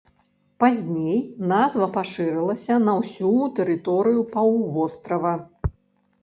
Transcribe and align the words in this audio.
Пазней 0.61 1.19
назва 1.51 1.87
пашырылася 1.97 2.79
на 2.87 2.95
ўсю 3.01 3.31
тэрыторыю 3.61 4.25
паўвострава. 4.33 5.35